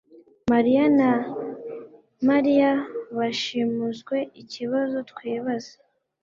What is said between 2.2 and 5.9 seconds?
Mariya bashimuswe ikibazo twibaza